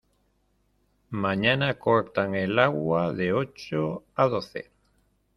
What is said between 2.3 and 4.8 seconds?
el agua de ocho a doce.